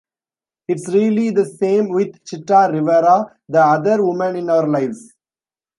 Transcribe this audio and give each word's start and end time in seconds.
It's 0.67 0.89
really 0.91 1.29
the 1.29 1.45
same 1.45 1.89
with 1.89 2.25
Chita 2.25 2.71
Rivera, 2.73 3.37
the 3.47 3.61
other 3.61 4.03
woman 4.03 4.35
in 4.35 4.49
our 4.49 4.67
lives. 4.67 5.13